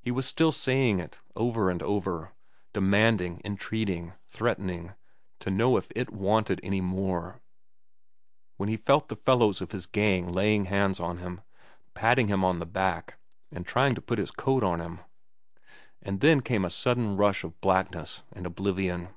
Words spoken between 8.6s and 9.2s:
he felt the